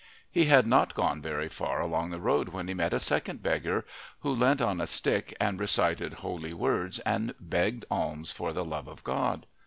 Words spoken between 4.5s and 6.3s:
on a stick and recited